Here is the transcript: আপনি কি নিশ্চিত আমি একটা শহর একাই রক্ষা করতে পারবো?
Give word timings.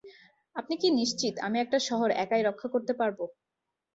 আপনি 0.55 0.73
কি 0.81 0.87
নিশ্চিত 0.91 1.33
আমি 1.45 1.57
একটা 1.59 1.77
শহর 1.87 2.09
একাই 2.23 2.41
রক্ষা 2.43 2.67
করতে 2.73 2.93
পারবো? 2.99 3.23